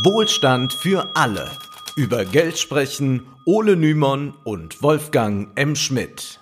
[0.00, 1.50] Wohlstand für alle.
[1.96, 5.76] Über Geld sprechen Ole Nymon und Wolfgang M.
[5.76, 6.40] Schmidt.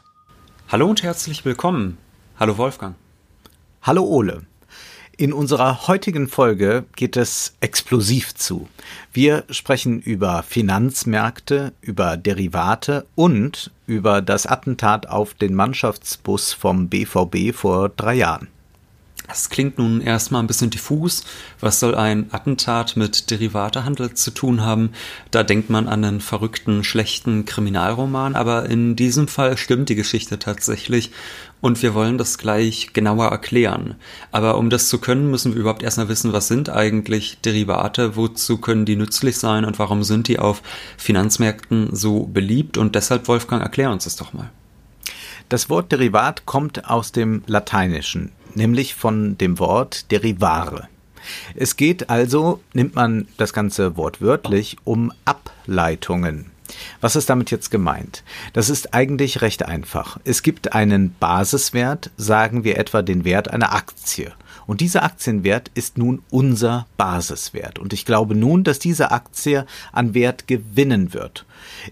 [0.68, 1.98] Hallo und herzlich willkommen.
[2.38, 2.94] Hallo Wolfgang.
[3.82, 4.42] Hallo Ole.
[5.16, 8.68] In unserer heutigen Folge geht es explosiv zu.
[9.12, 17.52] Wir sprechen über Finanzmärkte, über Derivate und über das Attentat auf den Mannschaftsbus vom BVB
[17.52, 18.46] vor drei Jahren.
[19.30, 21.22] Das klingt nun erstmal ein bisschen diffus.
[21.60, 24.90] Was soll ein Attentat mit Derivatehandel zu tun haben?
[25.30, 30.40] Da denkt man an einen verrückten, schlechten Kriminalroman, aber in diesem Fall stimmt die Geschichte
[30.40, 31.12] tatsächlich
[31.60, 33.94] und wir wollen das gleich genauer erklären.
[34.32, 38.58] Aber um das zu können, müssen wir überhaupt erstmal wissen, was sind eigentlich Derivate, wozu
[38.58, 40.60] können die nützlich sein und warum sind die auf
[40.96, 44.50] Finanzmärkten so beliebt und deshalb, Wolfgang, erklär uns das doch mal.
[45.48, 50.88] Das Wort Derivat kommt aus dem Lateinischen nämlich von dem Wort derivare.
[51.54, 56.46] Es geht also, nimmt man das ganze Wort wörtlich, um Ableitungen.
[57.00, 58.22] Was ist damit jetzt gemeint?
[58.52, 60.18] Das ist eigentlich recht einfach.
[60.24, 64.32] Es gibt einen Basiswert, sagen wir etwa den Wert einer Aktie.
[64.66, 67.80] Und dieser Aktienwert ist nun unser Basiswert.
[67.80, 71.44] Und ich glaube nun, dass diese Aktie an Wert gewinnen wird.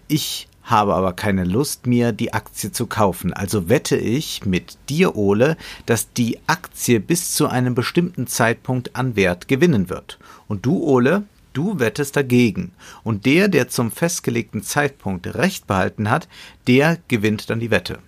[0.06, 3.32] Ich habe aber keine Lust, mir die Aktie zu kaufen.
[3.32, 9.16] Also wette ich mit dir, Ole, dass die Aktie bis zu einem bestimmten Zeitpunkt an
[9.16, 10.18] Wert gewinnen wird.
[10.46, 12.72] Und du, Ole, du wettest dagegen.
[13.02, 16.28] Und der, der zum festgelegten Zeitpunkt Recht behalten hat,
[16.66, 17.98] der gewinnt dann die Wette.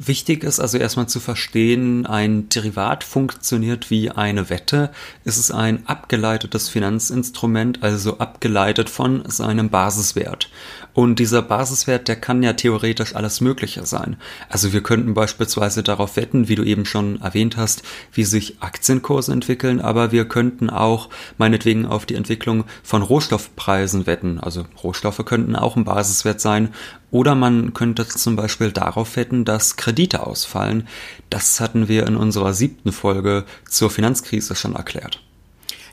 [0.00, 4.92] Wichtig ist also erstmal zu verstehen, ein Derivat funktioniert wie eine Wette.
[5.24, 10.50] Es ist ein abgeleitetes Finanzinstrument, also abgeleitet von seinem Basiswert.
[10.94, 14.16] Und dieser Basiswert, der kann ja theoretisch alles Mögliche sein.
[14.48, 19.32] Also wir könnten beispielsweise darauf wetten, wie du eben schon erwähnt hast, wie sich Aktienkurse
[19.32, 24.40] entwickeln, aber wir könnten auch meinetwegen auf die Entwicklung von Rohstoffpreisen wetten.
[24.40, 26.70] Also Rohstoffe könnten auch ein Basiswert sein.
[27.10, 30.88] Oder man könnte zum Beispiel darauf wetten, dass Kredite ausfallen.
[31.30, 35.22] Das hatten wir in unserer siebten Folge zur Finanzkrise schon erklärt.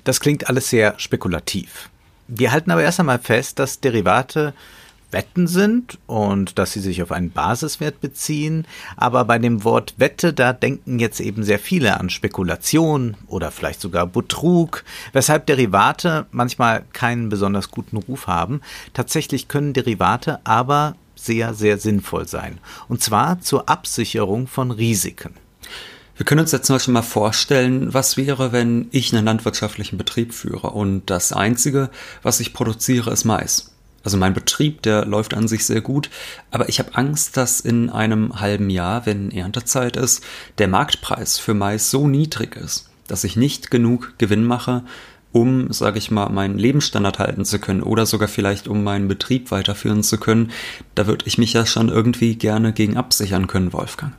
[0.04, 1.90] Das klingt alles sehr spekulativ.
[2.28, 4.54] Wir halten aber erst einmal fest, dass Derivate
[5.16, 8.68] Wetten sind und dass sie sich auf einen Basiswert beziehen.
[8.98, 13.80] Aber bei dem Wort Wette, da denken jetzt eben sehr viele an Spekulation oder vielleicht
[13.80, 14.84] sogar Betrug,
[15.14, 18.60] weshalb Derivate manchmal keinen besonders guten Ruf haben.
[18.94, 22.60] Tatsächlich können Derivate aber sehr, sehr sinnvoll sein.
[22.90, 25.34] Und zwar zur Absicherung von Risiken.
[26.18, 30.34] Wir können uns jetzt zum Beispiel mal vorstellen, was wäre, wenn ich einen landwirtschaftlichen Betrieb
[30.34, 31.90] führe und das Einzige,
[32.22, 33.75] was ich produziere, ist Mais.
[34.06, 36.12] Also mein Betrieb, der läuft an sich sehr gut,
[36.52, 40.24] aber ich habe Angst, dass in einem halben Jahr, wenn Erntezeit ist,
[40.60, 44.84] der Marktpreis für Mais so niedrig ist, dass ich nicht genug Gewinn mache,
[45.32, 49.50] um, sage ich mal, meinen Lebensstandard halten zu können oder sogar vielleicht um meinen Betrieb
[49.50, 50.52] weiterführen zu können.
[50.94, 54.14] Da würde ich mich ja schon irgendwie gerne gegen absichern können, Wolfgang.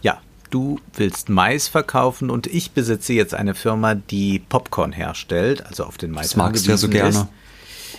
[0.00, 0.20] Ja,
[0.50, 5.98] du willst Mais verkaufen und ich besitze jetzt eine Firma, die Popcorn herstellt, also auf
[5.98, 6.28] den Mais.
[6.28, 7.08] Das magst du ja so gerne.
[7.10, 7.26] Ist.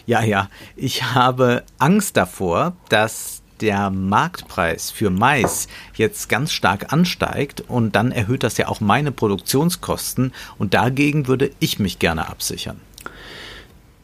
[0.06, 0.50] Ja, ja.
[0.75, 8.12] Ich habe Angst davor, dass der Marktpreis für Mais jetzt ganz stark ansteigt und dann
[8.12, 12.81] erhöht das ja auch meine Produktionskosten und dagegen würde ich mich gerne absichern.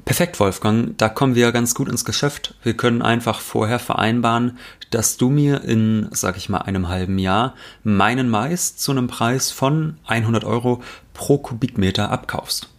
[0.06, 0.98] Perfekt, Wolfgang.
[0.98, 2.56] Da kommen wir ganz gut ins Geschäft.
[2.64, 4.58] Wir können einfach vorher vereinbaren,
[4.90, 9.52] dass du mir in, sag ich mal, einem halben Jahr meinen Mais zu einem Preis
[9.52, 10.82] von 100 Euro
[11.14, 12.70] pro Kubikmeter abkaufst.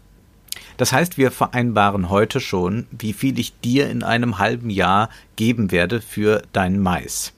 [0.81, 5.73] Das heißt, wir vereinbaren heute schon, wie viel ich dir in einem halben Jahr geben
[5.73, 7.35] werde für deinen Mais.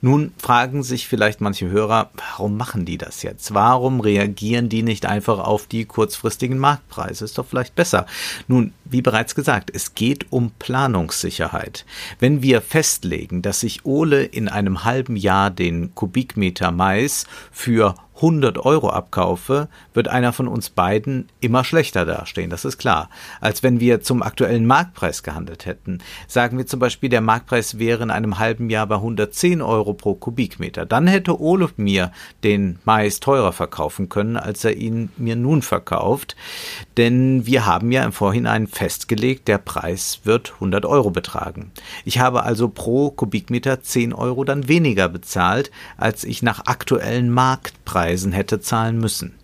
[0.00, 3.52] Nun fragen sich vielleicht manche Hörer, warum machen die das jetzt?
[3.52, 7.26] Warum reagieren die nicht einfach auf die kurzfristigen Marktpreise?
[7.26, 8.06] Ist doch vielleicht besser.
[8.46, 11.84] Nun, wie bereits gesagt, es geht um Planungssicherheit.
[12.18, 18.58] Wenn wir festlegen, dass ich Ole in einem halben Jahr den Kubikmeter Mais für 100
[18.58, 23.10] Euro abkaufe, wird einer von uns beiden immer schlechter dastehen, das ist klar,
[23.40, 25.98] als wenn wir zum aktuellen Marktpreis gehandelt hätten.
[26.26, 30.14] Sagen wir zum Beispiel, der Marktpreis wäre in einem halben Jahr bei 110 Euro pro
[30.14, 30.84] Kubikmeter.
[30.84, 32.10] Dann hätte Olaf mir
[32.42, 36.34] den Mais teurer verkaufen können, als er ihn mir nun verkauft.
[36.96, 41.70] Denn wir haben ja im Vorhinein festgelegt, der Preis wird 100 Euro betragen.
[42.04, 48.07] Ich habe also pro Kubikmeter 10 Euro dann weniger bezahlt, als ich nach aktuellen Marktpreisen
[48.08, 49.34] Preisen hätte zahlen müssen.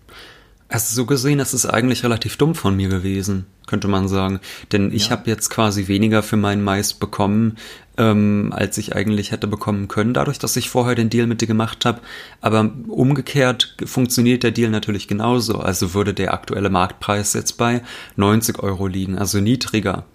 [0.69, 4.39] Also so gesehen, das ist eigentlich relativ dumm von mir gewesen, könnte man sagen.
[4.71, 5.11] Denn ich ja.
[5.11, 7.57] habe jetzt quasi weniger für meinen Mais bekommen,
[7.99, 11.47] ähm, als ich eigentlich hätte bekommen können, dadurch, dass ich vorher den Deal mit dir
[11.47, 12.01] gemacht habe.
[12.41, 15.59] Aber umgekehrt funktioniert der Deal natürlich genauso.
[15.59, 17.83] Also würde der aktuelle Marktpreis jetzt bei
[18.15, 20.05] 90 Euro liegen, also niedriger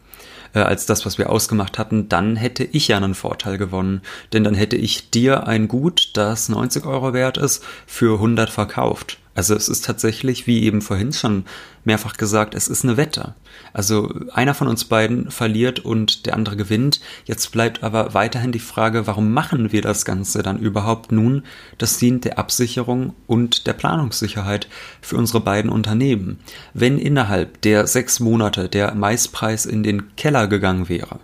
[0.55, 4.03] äh, als das, was wir ausgemacht hatten, dann hätte ich ja einen Vorteil gewonnen.
[4.33, 9.19] Denn dann hätte ich dir ein Gut, das 90 Euro wert ist, für 100 verkauft.
[9.35, 11.45] Also es ist tatsächlich, wie eben vorhin schon
[11.85, 13.35] mehrfach gesagt, es ist eine Wette.
[13.73, 17.01] Also einer von uns beiden verliert und der andere gewinnt.
[17.25, 21.45] Jetzt bleibt aber weiterhin die Frage, warum machen wir das Ganze dann überhaupt nun?
[21.79, 24.69] Das dient der Absicherung und der Planungssicherheit
[25.01, 26.41] für unsere beiden Unternehmen.
[26.75, 31.21] Wenn innerhalb der sechs Monate der Maispreis in den Keller gegangen wäre,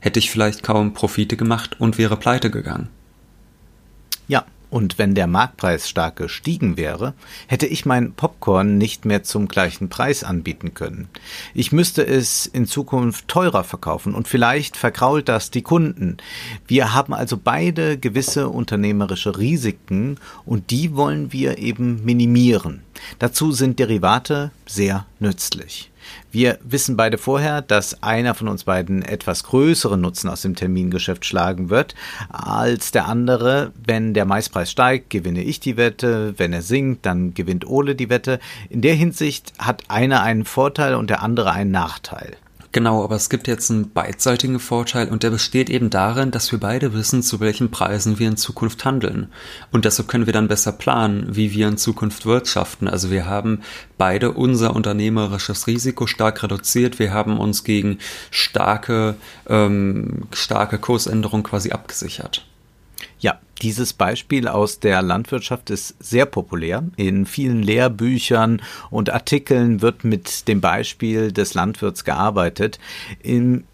[0.00, 2.88] hätte ich vielleicht kaum Profite gemacht und wäre pleite gegangen.
[4.68, 7.14] Und wenn der Marktpreis stark gestiegen wäre,
[7.46, 11.08] hätte ich mein Popcorn nicht mehr zum gleichen Preis anbieten können.
[11.54, 16.16] Ich müsste es in Zukunft teurer verkaufen und vielleicht verkrault das die Kunden.
[16.66, 22.82] Wir haben also beide gewisse unternehmerische Risiken und die wollen wir eben minimieren.
[23.18, 25.90] Dazu sind Derivate sehr nützlich.
[26.30, 31.24] Wir wissen beide vorher, dass einer von uns beiden etwas größeren Nutzen aus dem Termingeschäft
[31.24, 31.94] schlagen wird
[32.28, 33.72] als der andere.
[33.84, 36.34] Wenn der Maispreis steigt, gewinne ich die Wette.
[36.36, 38.38] Wenn er sinkt, dann gewinnt Ole die Wette.
[38.68, 42.36] In der Hinsicht hat einer einen Vorteil und der andere einen Nachteil.
[42.76, 46.60] Genau, aber es gibt jetzt einen beidseitigen Vorteil und der besteht eben darin, dass wir
[46.60, 49.32] beide wissen, zu welchen Preisen wir in Zukunft handeln.
[49.72, 52.86] Und deshalb können wir dann besser planen, wie wir in Zukunft wirtschaften.
[52.86, 53.62] Also wir haben
[53.96, 56.98] beide unser unternehmerisches Risiko stark reduziert.
[56.98, 57.96] Wir haben uns gegen
[58.30, 59.14] starke,
[59.48, 62.44] ähm, starke Kursänderungen quasi abgesichert.
[63.18, 66.84] Ja, dieses Beispiel aus der Landwirtschaft ist sehr populär.
[66.96, 68.60] In vielen Lehrbüchern
[68.90, 72.78] und Artikeln wird mit dem Beispiel des Landwirts gearbeitet.
[73.22, 73.64] Im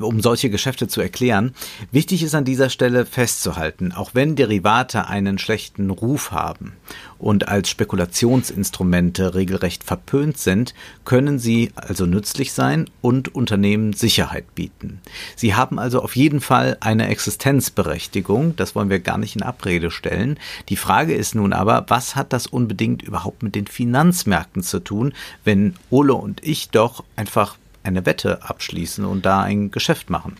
[0.00, 1.54] um solche Geschäfte zu erklären.
[1.90, 6.72] Wichtig ist an dieser Stelle festzuhalten, auch wenn Derivate einen schlechten Ruf haben
[7.18, 10.74] und als Spekulationsinstrumente regelrecht verpönt sind,
[11.04, 15.00] können sie also nützlich sein und Unternehmen Sicherheit bieten.
[15.36, 19.90] Sie haben also auf jeden Fall eine Existenzberechtigung, das wollen wir gar nicht in Abrede
[19.90, 20.38] stellen.
[20.68, 25.14] Die Frage ist nun aber, was hat das unbedingt überhaupt mit den Finanzmärkten zu tun,
[25.44, 30.36] wenn Ole und ich doch einfach eine Wette abschließen und da ein Geschäft machen.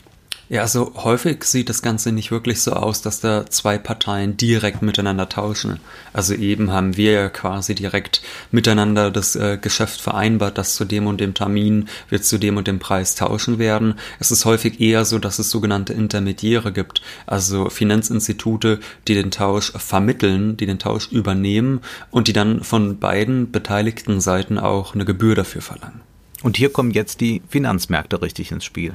[0.50, 4.82] Ja, also häufig sieht das Ganze nicht wirklich so aus, dass da zwei Parteien direkt
[4.82, 5.81] miteinander tauschen.
[6.12, 8.20] Also eben haben wir ja quasi direkt
[8.50, 12.67] miteinander das äh, Geschäft vereinbart, dass zu dem und dem Termin wir zu dem und
[12.67, 13.94] dem Preis tauschen werden.
[14.20, 19.73] Es ist häufig eher so, dass es sogenannte Intermediäre gibt, also Finanzinstitute, die den Tausch
[19.73, 21.81] vermitteln, die den Tausch übernehmen
[22.11, 26.02] und die dann von beiden beteiligten Seiten auch eine Gebühr dafür verlangen.
[26.44, 28.93] Und hier kommen jetzt die Finanzmärkte richtig ins Spiel.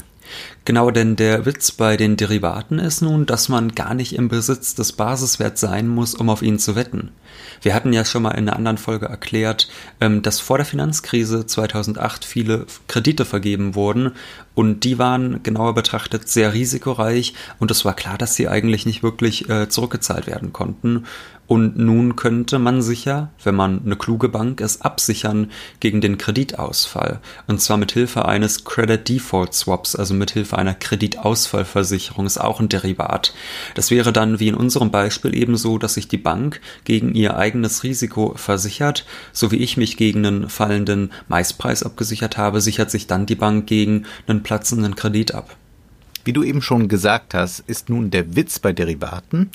[0.66, 4.75] Genau, denn der Witz bei den Derivaten ist nun, dass man gar nicht im Besitz
[4.75, 7.10] des Basiswerts sein muss, um auf ihn zu wetten.
[7.63, 9.68] Wir hatten ja schon mal in einer anderen Folge erklärt,
[10.00, 14.12] ähm, dass vor der Finanzkrise 2008 viele Kredite vergeben wurden
[14.54, 19.01] und die waren genauer betrachtet sehr risikoreich und es war klar, dass sie eigentlich nicht
[19.01, 21.06] wirklich äh, zurückgezahlt werden konnten.
[21.50, 25.50] Und nun könnte man sich ja, wenn man eine kluge Bank ist, absichern
[25.80, 27.22] gegen den Kreditausfall.
[27.48, 32.60] Und zwar mit Hilfe eines Credit Default Swaps, also mit Hilfe einer Kreditausfallversicherung, ist auch
[32.60, 33.34] ein Derivat.
[33.74, 37.81] Das wäre dann wie in unserem Beispiel ebenso, dass sich die Bank gegen ihr eigenes
[37.81, 43.25] Risiko versichert, so wie ich mich gegen einen fallenden Maispreis abgesichert habe, sichert sich dann
[43.25, 45.58] die Bank gegen einen platzenden Kredit ab.
[46.25, 49.50] Wie du eben schon gesagt hast, ist nun der Witz bei Derivaten,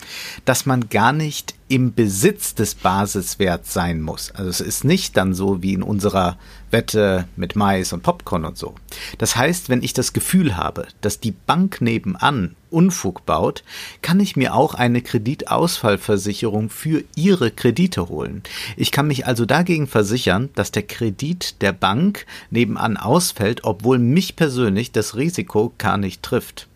[0.45, 4.31] dass man gar nicht im Besitz des Basiswerts sein muss.
[4.31, 6.39] Also es ist nicht dann so wie in unserer
[6.71, 8.77] Wette mit Mais und Popcorn und so.
[9.19, 13.65] Das heißt, wenn ich das Gefühl habe, dass die Bank nebenan Unfug baut,
[14.03, 18.45] kann ich mir auch eine Kreditausfallversicherung für ihre Kredite holen.
[18.77, 24.37] Ich kann mich also dagegen versichern, dass der Kredit der Bank nebenan ausfällt, obwohl mich
[24.37, 26.69] persönlich das Risiko gar nicht trifft.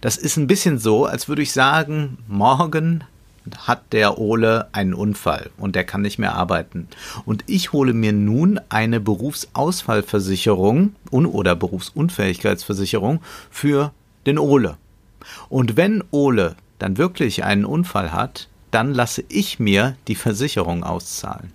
[0.00, 3.04] Das ist ein bisschen so, als würde ich sagen, morgen
[3.66, 6.88] hat der Ole einen Unfall und der kann nicht mehr arbeiten.
[7.24, 13.92] Und ich hole mir nun eine Berufsausfallversicherung oder Berufsunfähigkeitsversicherung für
[14.26, 14.76] den Ole.
[15.48, 21.52] Und wenn Ole dann wirklich einen Unfall hat, dann lasse ich mir die Versicherung auszahlen.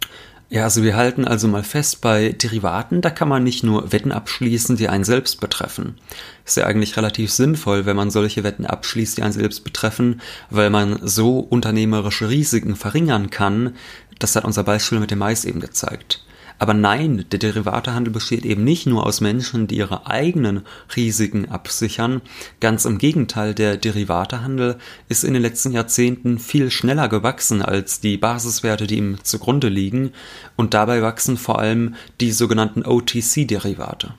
[0.53, 4.11] Ja, also wir halten also mal fest, bei Derivaten, da kann man nicht nur Wetten
[4.11, 5.97] abschließen, die einen selbst betreffen.
[6.45, 10.69] Ist ja eigentlich relativ sinnvoll, wenn man solche Wetten abschließt, die einen selbst betreffen, weil
[10.69, 13.75] man so unternehmerische Risiken verringern kann.
[14.19, 16.21] Das hat unser Beispiel mit dem Mais eben gezeigt.
[16.61, 20.61] Aber nein, der Derivatehandel besteht eben nicht nur aus Menschen, die ihre eigenen
[20.95, 22.21] Risiken absichern.
[22.59, 24.77] Ganz im Gegenteil, der Derivatehandel
[25.09, 30.11] ist in den letzten Jahrzehnten viel schneller gewachsen als die Basiswerte, die ihm zugrunde liegen.
[30.55, 34.13] Und dabei wachsen vor allem die sogenannten OTC-Derivate.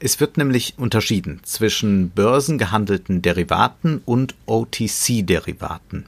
[0.00, 6.06] Es wird nämlich unterschieden zwischen börsengehandelten Derivaten und OTC-Derivaten.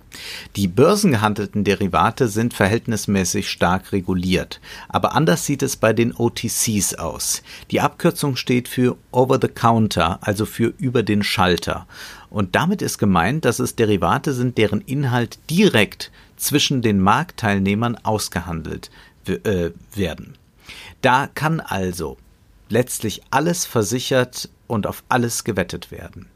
[0.57, 7.43] Die börsengehandelten Derivate sind verhältnismäßig stark reguliert, aber anders sieht es bei den OTCs aus.
[7.71, 11.87] Die Abkürzung steht für Over the Counter, also für über den Schalter.
[12.29, 18.91] Und damit ist gemeint, dass es Derivate sind, deren Inhalt direkt zwischen den Marktteilnehmern ausgehandelt
[19.27, 20.35] äh, werden.
[21.03, 22.17] Da kann also
[22.71, 26.31] letztlich alles versichert und auf alles gewettet werden.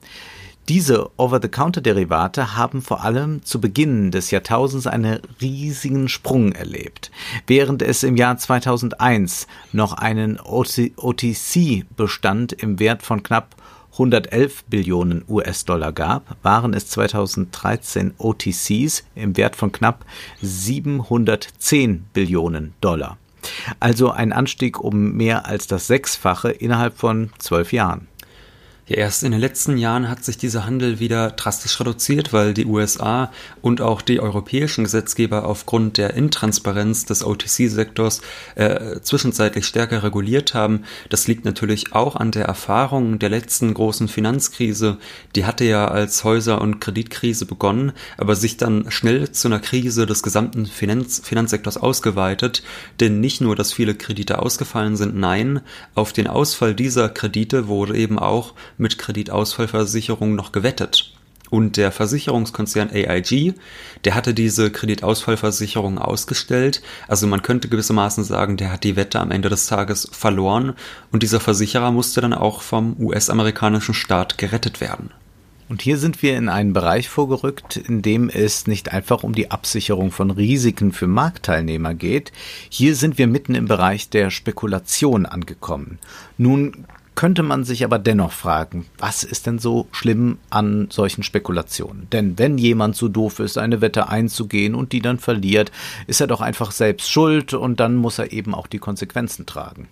[0.68, 7.10] Diese Over-the-Counter-Derivate haben vor allem zu Beginn des Jahrtausends einen riesigen Sprung erlebt.
[7.46, 13.56] Während es im Jahr 2001 noch einen OTC-Bestand im Wert von knapp
[13.92, 20.06] 111 Billionen US-Dollar gab, waren es 2013 OTCs im Wert von knapp
[20.40, 23.18] 710 Billionen Dollar.
[23.80, 28.08] Also ein Anstieg um mehr als das Sechsfache innerhalb von zwölf Jahren.
[28.86, 32.66] Ja, erst in den letzten Jahren hat sich dieser Handel wieder drastisch reduziert, weil die
[32.66, 38.20] USA und auch die europäischen Gesetzgeber aufgrund der Intransparenz des OTC-Sektors
[38.56, 40.84] äh, zwischenzeitlich stärker reguliert haben.
[41.08, 44.98] Das liegt natürlich auch an der Erfahrung der letzten großen Finanzkrise.
[45.34, 50.04] Die hatte ja als Häuser- und Kreditkrise begonnen, aber sich dann schnell zu einer Krise
[50.04, 52.62] des gesamten Finanz Finanzsektors ausgeweitet.
[53.00, 55.62] Denn nicht nur, dass viele Kredite ausgefallen sind, nein,
[55.94, 61.14] auf den Ausfall dieser Kredite wurde eben auch mit Kreditausfallversicherungen noch gewettet.
[61.50, 63.54] Und der Versicherungskonzern AIG,
[64.04, 66.82] der hatte diese Kreditausfallversicherung ausgestellt.
[67.06, 70.74] Also man könnte gewissermaßen sagen, der hat die Wette am Ende des Tages verloren
[71.12, 75.10] und dieser Versicherer musste dann auch vom US-amerikanischen Staat gerettet werden.
[75.68, 79.50] Und hier sind wir in einen Bereich vorgerückt, in dem es nicht einfach um die
[79.50, 82.32] Absicherung von Risiken für Marktteilnehmer geht.
[82.68, 85.98] Hier sind wir mitten im Bereich der Spekulation angekommen.
[86.36, 86.84] Nun
[87.14, 92.08] könnte man sich aber dennoch fragen, was ist denn so schlimm an solchen Spekulationen?
[92.10, 95.70] Denn wenn jemand so doof ist, eine Wette einzugehen und die dann verliert,
[96.06, 99.88] ist er doch einfach selbst schuld und dann muss er eben auch die Konsequenzen tragen.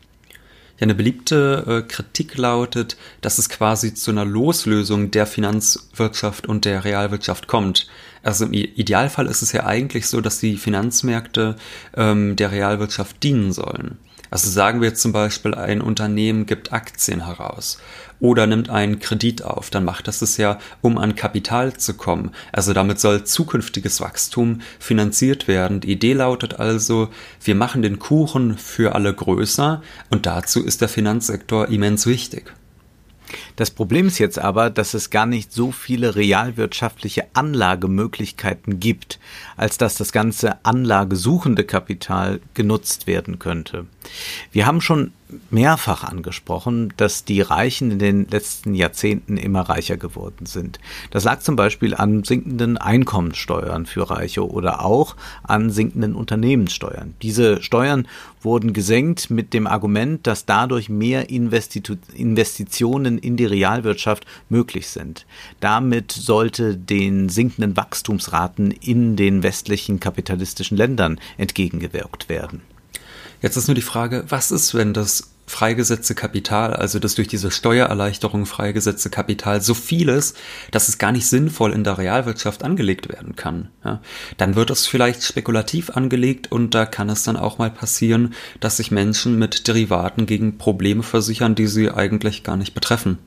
[0.79, 6.65] Ja, eine beliebte äh, Kritik lautet, dass es quasi zu einer Loslösung der Finanzwirtschaft und
[6.65, 7.87] der Realwirtschaft kommt.
[8.23, 11.57] Also im Idealfall ist es ja eigentlich so, dass die Finanzmärkte
[11.97, 13.99] ähm, der Realwirtschaft dienen sollen.
[14.33, 17.77] Also sagen wir zum Beispiel, ein Unternehmen gibt Aktien heraus
[18.19, 22.31] oder nimmt einen Kredit auf, dann macht das es ja, um an Kapital zu kommen.
[22.51, 25.81] Also damit soll zukünftiges Wachstum finanziert werden.
[25.81, 27.11] Die Idee lautet also,
[27.45, 32.55] wir machen den Kuchen für alle größer und dazu ist der Finanzsektor immens wichtig.
[33.57, 39.19] Das Problem ist jetzt aber, dass es gar nicht so viele realwirtschaftliche Anlagemöglichkeiten gibt,
[39.57, 43.87] als dass das ganze anlagesuchende Kapital genutzt werden könnte.
[44.51, 45.13] Wir haben schon
[45.51, 50.79] mehrfach angesprochen, dass die Reichen in den letzten Jahrzehnten immer reicher geworden sind.
[51.11, 57.15] Das lag zum Beispiel an sinkenden Einkommenssteuern für Reiche oder auch an sinkenden Unternehmenssteuern.
[57.23, 58.07] Diese Steuern
[58.41, 65.27] wurden gesenkt mit dem Argument, dass dadurch mehr Investitu Investitionen in die Realwirtschaft möglich sind.
[65.61, 72.63] Damit sollte den sinkenden Wachstumsraten in den westlichen kapitalistischen Ländern entgegengewirkt werden.
[73.43, 77.51] Jetzt ist nur die Frage, was ist, wenn das freigesetzte Kapital, also das durch diese
[77.51, 80.37] Steuererleichterung freigesetzte Kapital so viel ist,
[80.71, 83.69] dass es gar nicht sinnvoll in der Realwirtschaft angelegt werden kann.
[83.85, 84.01] Ja,
[84.37, 88.77] dann wird es vielleicht spekulativ angelegt und da kann es dann auch mal passieren, dass
[88.77, 93.19] sich Menschen mit Derivaten gegen Probleme versichern, die sie eigentlich gar nicht betreffen.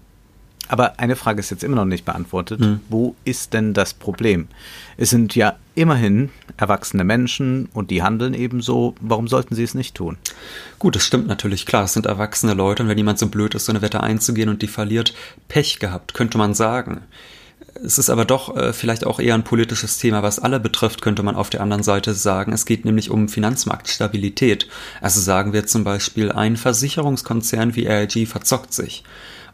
[0.67, 2.59] Aber eine Frage ist jetzt immer noch nicht beantwortet.
[2.59, 2.79] Hm.
[2.89, 4.47] Wo ist denn das Problem?
[4.97, 8.95] Es sind ja immerhin erwachsene Menschen und die handeln ebenso.
[8.99, 10.17] Warum sollten sie es nicht tun?
[10.79, 11.65] Gut, das stimmt natürlich.
[11.65, 14.49] Klar, es sind erwachsene Leute und wenn jemand so blöd ist, so eine Wette einzugehen
[14.49, 15.13] und die verliert,
[15.47, 17.01] Pech gehabt, könnte man sagen.
[17.83, 21.23] Es ist aber doch äh, vielleicht auch eher ein politisches Thema, was alle betrifft, könnte
[21.23, 22.53] man auf der anderen Seite sagen.
[22.53, 24.67] Es geht nämlich um Finanzmarktstabilität.
[25.01, 29.03] Also sagen wir zum Beispiel, ein Versicherungskonzern wie AIG verzockt sich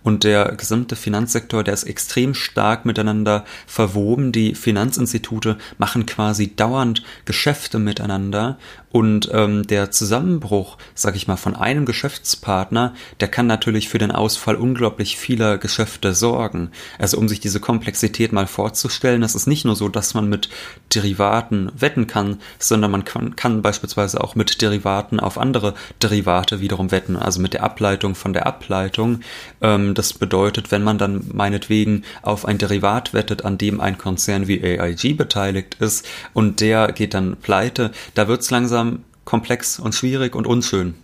[0.04, 4.32] und der gesamte Finanzsektor, der ist extrem stark miteinander verwoben.
[4.32, 8.58] Die Finanzinstitute machen quasi dauernd Geschäfte miteinander
[8.92, 14.12] und ähm, der Zusammenbruch, sag ich mal, von einem Geschäftspartner, der kann natürlich für den
[14.12, 16.72] Ausfall unglaublich vieler Geschäfte sorgen.
[17.00, 20.50] Also um sich diese Komplexität mal vorzustellen, es ist nicht nur so, dass man mit
[20.94, 26.92] Derivaten wetten kann, sondern man kann, kann beispielsweise auch mit Derivaten auf andere Derivate wiederum
[26.92, 29.22] wetten, also mit der Ableitung von der Ableitung.
[29.62, 34.48] Ähm, das bedeutet, wenn man dann meinetwegen auf ein Derivat wettet, an dem ein Konzern
[34.48, 39.94] wie AIG beteiligt ist und der geht dann pleite, da wird's langsam langsam komplex und
[39.94, 40.96] schwierig und unschön.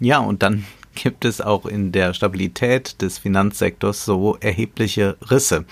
[0.00, 5.64] Ja, und dann gibt es auch in der Stabilität des Finanzsektors so erhebliche Risse.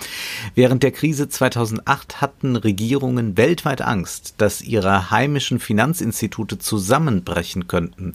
[0.55, 8.13] Während der Krise 2008 hatten Regierungen weltweit Angst, dass ihre heimischen Finanzinstitute zusammenbrechen könnten,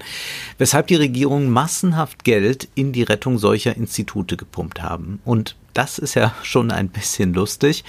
[0.59, 5.21] weshalb die Regierungen massenhaft Geld in die Rettung solcher Institute gepumpt haben.
[5.25, 7.85] Und das ist ja schon ein bisschen lustig,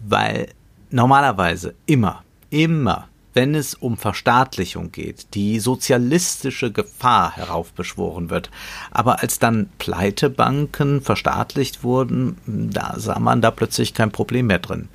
[0.00, 0.48] weil
[0.90, 3.08] normalerweise immer, immer
[3.38, 8.50] wenn es um Verstaatlichung geht, die sozialistische Gefahr heraufbeschworen wird.
[8.90, 14.88] Aber als dann Pleitebanken verstaatlicht wurden, da sah man da plötzlich kein Problem mehr drin.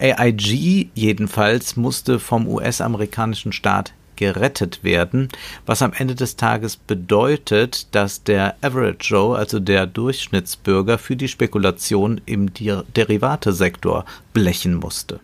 [0.00, 5.28] AIG jedenfalls musste vom US-amerikanischen Staat gerettet werden,
[5.66, 11.28] was am Ende des Tages bedeutet, dass der Average Joe, also der Durchschnittsbürger, für die
[11.28, 15.20] Spekulation im Derivatesektor blechen musste.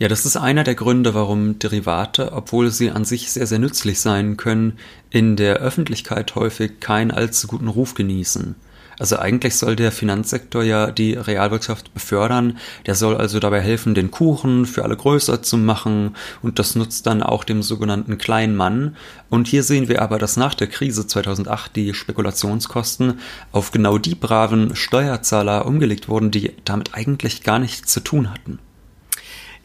[0.00, 4.00] Ja, das ist einer der Gründe, warum Derivate, obwohl sie an sich sehr, sehr nützlich
[4.00, 4.78] sein können,
[5.10, 8.56] in der Öffentlichkeit häufig keinen allzu guten Ruf genießen.
[8.98, 14.10] Also eigentlich soll der Finanzsektor ja die Realwirtschaft befördern, der soll also dabei helfen, den
[14.10, 18.96] Kuchen für alle größer zu machen und das nutzt dann auch dem sogenannten kleinen Mann.
[19.30, 23.20] Und hier sehen wir aber, dass nach der Krise 2008 die Spekulationskosten
[23.52, 28.58] auf genau die braven Steuerzahler umgelegt wurden, die damit eigentlich gar nichts zu tun hatten.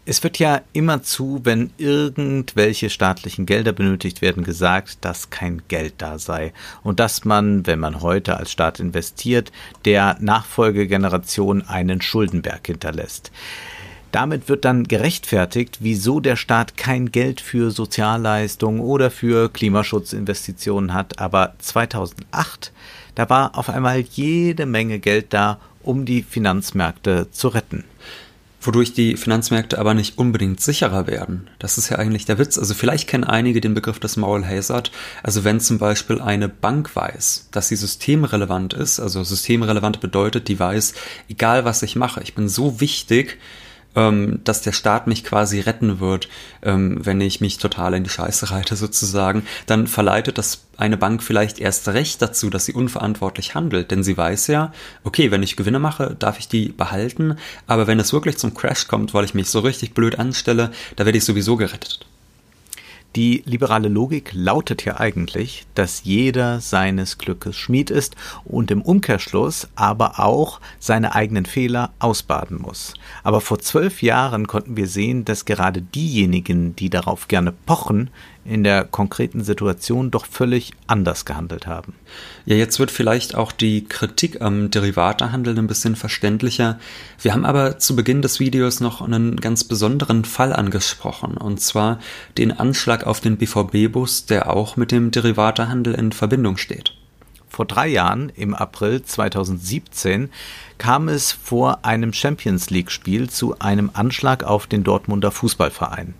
[0.09, 5.93] Es wird ja immer zu, wenn irgendwelche staatlichen Gelder benötigt werden, gesagt, dass kein Geld
[5.99, 6.51] da sei
[6.81, 9.51] und dass man, wenn man heute als Staat investiert,
[9.85, 13.31] der Nachfolgegeneration einen Schuldenberg hinterlässt.
[14.11, 21.19] Damit wird dann gerechtfertigt, wieso der Staat kein Geld für Sozialleistungen oder für Klimaschutzinvestitionen hat.
[21.19, 22.73] Aber 2008,
[23.13, 27.83] da war auf einmal jede Menge Geld da, um die Finanzmärkte zu retten
[28.61, 31.49] wodurch die Finanzmärkte aber nicht unbedingt sicherer werden.
[31.59, 32.57] Das ist ja eigentlich der Witz.
[32.57, 34.91] Also vielleicht kennen einige den Begriff des Moral Hazard.
[35.23, 40.59] Also wenn zum Beispiel eine Bank weiß, dass sie systemrelevant ist, also systemrelevant bedeutet, die
[40.59, 40.93] weiß,
[41.29, 43.37] egal was ich mache, ich bin so wichtig,
[43.95, 46.29] ähm, dass der Staat mich quasi retten wird,
[46.61, 51.23] ähm, wenn ich mich total in die Scheiße reite sozusagen, dann verleitet das eine Bank
[51.23, 54.71] vielleicht erst recht dazu, dass sie unverantwortlich handelt, denn sie weiß ja,
[55.03, 58.87] okay, wenn ich Gewinne mache, darf ich die behalten, aber wenn es wirklich zum Crash
[58.87, 62.08] kommt, weil ich mich so richtig blöd anstelle, da werde ich sowieso gerettet.
[63.15, 69.67] Die liberale Logik lautet ja eigentlich, dass jeder seines Glückes Schmied ist und im Umkehrschluss
[69.75, 72.93] aber auch seine eigenen Fehler ausbaden muss.
[73.23, 78.11] Aber vor zwölf Jahren konnten wir sehen, dass gerade diejenigen, die darauf gerne pochen,
[78.49, 81.93] in der konkreten Situation doch völlig anders gehandelt haben.
[82.45, 86.79] Ja, jetzt wird vielleicht auch die Kritik am Derivatehandel ein bisschen verständlicher.
[87.21, 91.99] Wir haben aber zu Beginn des Videos noch einen ganz besonderen Fall angesprochen, und zwar
[92.37, 96.95] den Anschlag auf den BVB-Bus, der auch mit dem Derivatehandel in Verbindung steht.
[97.47, 100.29] Vor drei Jahren, im April 2017,
[100.79, 106.15] kam es vor einem Champions League-Spiel zu einem Anschlag auf den Dortmunder Fußballverein.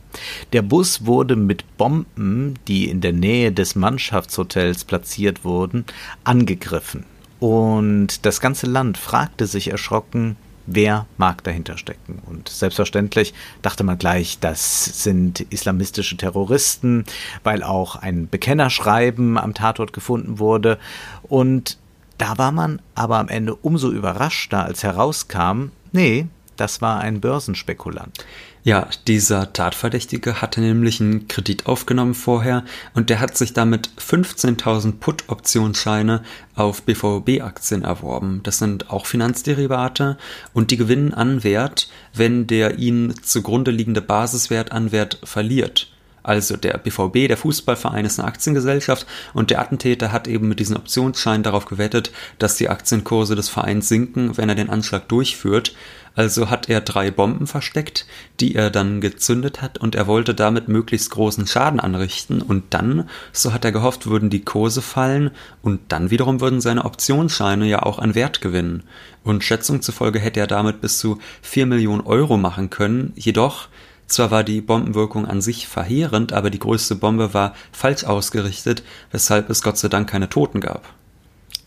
[0.53, 5.85] Der Bus wurde mit Bomben, die in der Nähe des Mannschaftshotels platziert wurden,
[6.23, 7.05] angegriffen.
[7.39, 10.35] Und das ganze Land fragte sich erschrocken,
[10.67, 12.21] wer mag dahinter stecken.
[12.25, 17.05] Und selbstverständlich dachte man gleich, das sind islamistische Terroristen,
[17.43, 20.77] weil auch ein Bekennerschreiben am Tatort gefunden wurde.
[21.23, 21.77] Und
[22.19, 26.27] da war man aber am Ende umso überraschter, als herauskam, nee,
[26.57, 28.23] das war ein Börsenspekulant.
[28.63, 34.99] Ja, dieser Tatverdächtige hatte nämlich einen Kredit aufgenommen vorher und der hat sich damit 15.000
[34.99, 36.23] Put-Optionsscheine
[36.55, 38.41] auf BVB-Aktien erworben.
[38.43, 40.17] Das sind auch Finanzderivate
[40.53, 45.89] und die gewinnen an Wert, wenn der ihnen zugrunde liegende Basiswert an Wert verliert.
[46.23, 50.75] Also der BVB, der Fußballverein, ist eine Aktiengesellschaft und der Attentäter hat eben mit diesem
[50.75, 55.73] Optionsschein darauf gewettet, dass die Aktienkurse des Vereins sinken, wenn er den Anschlag durchführt.
[56.15, 58.05] Also hat er drei Bomben versteckt,
[58.41, 63.07] die er dann gezündet hat und er wollte damit möglichst großen Schaden anrichten und dann,
[63.31, 67.83] so hat er gehofft, würden die Kurse fallen und dann wiederum würden seine Optionsscheine ja
[67.83, 68.83] auch an Wert gewinnen.
[69.23, 73.69] Und Schätzung zufolge hätte er damit bis zu vier Millionen Euro machen können, jedoch
[74.09, 79.49] zwar war die Bombenwirkung an sich verheerend, aber die größte Bombe war falsch ausgerichtet, weshalb
[79.49, 80.93] es Gott sei Dank keine Toten gab.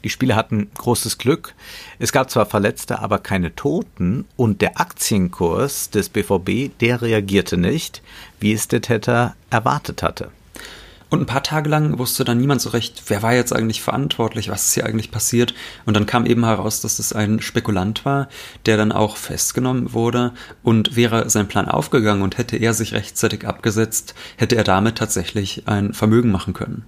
[0.04, 1.54] Die Spieler hatten großes Glück.
[1.98, 8.02] Es gab zwar Verletzte, aber keine Toten und der Aktienkurs des BVB, der reagierte nicht,
[8.40, 10.30] wie es der Täter erwartet hatte.
[11.12, 14.48] Und ein paar Tage lang wusste dann niemand so recht, wer war jetzt eigentlich verantwortlich,
[14.48, 15.52] was ist hier eigentlich passiert.
[15.84, 18.30] Und dann kam eben heraus, dass es ein Spekulant war,
[18.64, 20.32] der dann auch festgenommen wurde.
[20.62, 25.68] Und wäre sein Plan aufgegangen und hätte er sich rechtzeitig abgesetzt, hätte er damit tatsächlich
[25.68, 26.86] ein Vermögen machen können.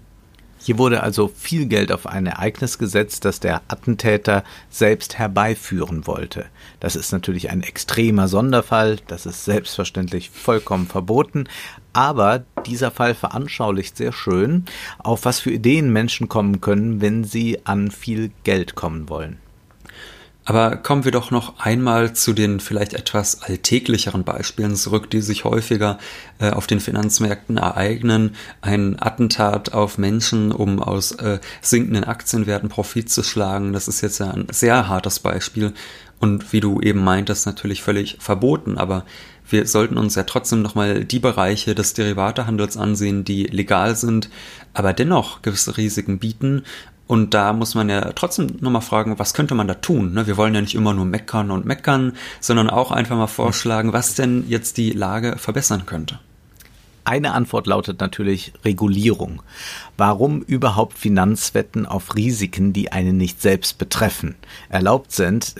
[0.64, 6.46] Hier wurde also viel Geld auf ein Ereignis gesetzt, das der Attentäter selbst herbeiführen wollte.
[6.81, 11.50] Das ist natürlich ein extremer Sonderfall, das ist selbstverständlich vollkommen verboten,
[11.92, 14.64] aber dieser Fall veranschaulicht sehr schön,
[15.00, 19.43] auf was für Ideen Menschen kommen können, wenn sie an viel Geld kommen wollen.
[20.46, 25.44] Aber kommen wir doch noch einmal zu den vielleicht etwas alltäglicheren Beispielen zurück, die sich
[25.44, 25.98] häufiger
[26.38, 28.37] äh, auf den Finanzmärkten ereignen.
[28.61, 33.72] Ein Attentat auf Menschen, um aus äh, sinkenden Aktienwerten Profit zu schlagen.
[33.72, 35.72] Das ist jetzt ja ein sehr hartes Beispiel
[36.20, 38.76] und wie du eben meintest, natürlich völlig verboten.
[38.76, 39.04] Aber
[39.48, 44.30] wir sollten uns ja trotzdem nochmal die Bereiche des Derivatehandels ansehen, die legal sind,
[44.72, 46.64] aber dennoch gewisse Risiken bieten
[47.14, 50.14] und da muss man ja trotzdem nochmal fragen, was könnte man da tun?
[50.14, 50.27] Ne?
[50.27, 54.16] Wir wollen ja nicht immer nur meckern und meckern, sondern auch einfach mal vorschlagen, was
[54.16, 56.18] denn jetzt die Lage verbessern könnte.
[57.05, 59.42] Eine Antwort lautet natürlich Regulierung.
[59.96, 64.35] Warum überhaupt Finanzwetten auf Risiken, die einen nicht selbst betreffen,
[64.68, 65.55] erlaubt sind?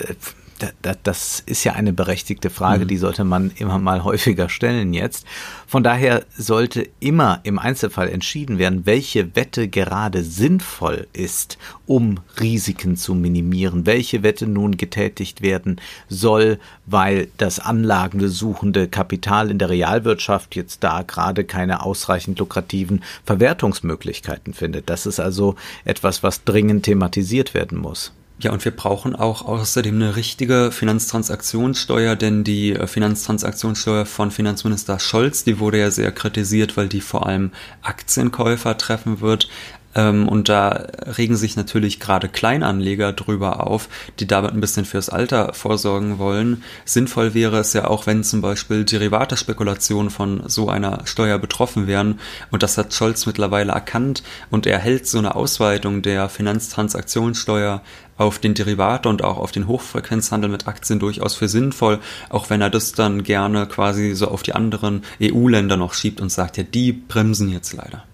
[1.03, 2.89] Das ist ja eine berechtigte Frage, mhm.
[2.89, 5.27] die sollte man immer mal häufiger stellen jetzt.
[5.67, 12.97] Von daher sollte immer im Einzelfall entschieden werden, welche Wette gerade sinnvoll ist, um Risiken
[12.97, 20.57] zu minimieren, welche Wette nun getätigt werden soll, weil das anlagensuchende Kapital in der Realwirtschaft
[20.57, 24.91] jetzt da gerade keine ausreichend lukrativen Verwertungsmöglichkeiten findet.
[24.91, 28.13] Das ist also etwas, was dringend thematisiert werden muss.
[28.45, 35.01] Ja, und wir brauchen auch außerdem eine richtige Finanztransaktionssteuer, denn die äh, Finanztransaktionssteuer von Finanzminister
[35.01, 39.49] Scholz, die wurde ja sehr kritisiert, weil die vor allem Aktienkäufer treffen wird.
[39.95, 40.87] Ähm, und da
[41.19, 46.63] regen sich natürlich gerade Kleinanleger drüber auf, die damit ein bisschen fürs Alter vorsorgen wollen.
[46.85, 52.21] Sinnvoll wäre es ja auch, wenn zum Beispiel Derivatespekulationen von so einer Steuer betroffen wären.
[52.51, 57.83] Und das hat Scholz mittlerweile erkannt und er hält so eine Ausweitung der Finanztransaktionssteuer
[58.17, 61.99] auf den Derivate und auch auf den Hochfrequenzhandel mit Aktien durchaus für sinnvoll,
[62.31, 66.31] auch wenn er das dann gerne quasi so auf die anderen EU-Länder noch schiebt und
[66.31, 68.05] sagt, ja, die bremsen jetzt leider.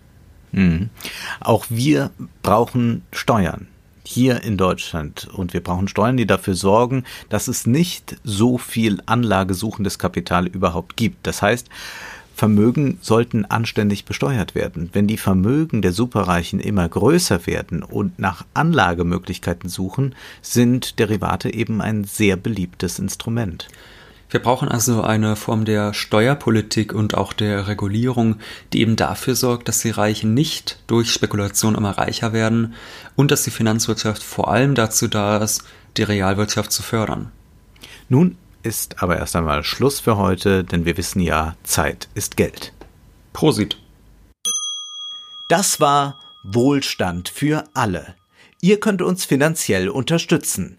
[0.52, 0.90] Mhm.
[1.40, 2.10] Auch wir
[2.42, 3.68] brauchen Steuern
[4.04, 9.00] hier in Deutschland und wir brauchen Steuern, die dafür sorgen, dass es nicht so viel
[9.06, 11.26] anlagesuchendes Kapital überhaupt gibt.
[11.26, 11.68] Das heißt,
[12.34, 14.88] Vermögen sollten anständig besteuert werden.
[14.94, 21.82] Wenn die Vermögen der Superreichen immer größer werden und nach Anlagemöglichkeiten suchen, sind Derivate eben
[21.82, 23.68] ein sehr beliebtes Instrument.
[24.31, 28.37] Wir brauchen also eine Form der Steuerpolitik und auch der Regulierung,
[28.73, 32.75] die eben dafür sorgt, dass die Reichen nicht durch Spekulation immer reicher werden
[33.16, 35.64] und dass die Finanzwirtschaft vor allem dazu da ist,
[35.97, 37.33] die Realwirtschaft zu fördern.
[38.09, 42.73] Nun ist aber erst einmal Schluss für heute, denn wir wissen ja, Zeit ist Geld.
[43.33, 43.79] Prosit.
[45.49, 48.14] Das war Wohlstand für alle.
[48.61, 50.79] Ihr könnt uns finanziell unterstützen